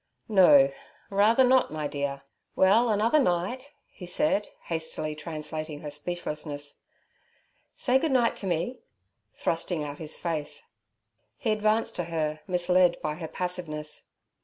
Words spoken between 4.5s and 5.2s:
hastily